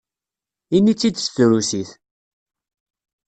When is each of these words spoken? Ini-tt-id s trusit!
Ini-tt-id 0.77 1.15
s 1.19 1.25
trusit! 1.35 1.89